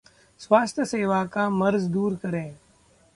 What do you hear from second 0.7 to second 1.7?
सेवा का